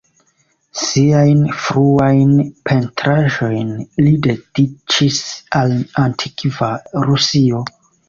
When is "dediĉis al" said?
4.31-5.79